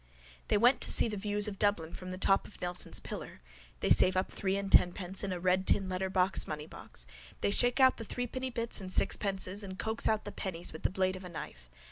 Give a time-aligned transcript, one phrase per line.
[0.47, 3.39] —They want to see the views of Dublin from the top of Nelson's pillar.
[3.81, 7.05] They save up three and tenpence in a red tin letterbox moneybox.
[7.41, 10.89] They shake out the threepenny bits and sixpences and coax out the pennies with the
[10.89, 11.69] blade of a knife.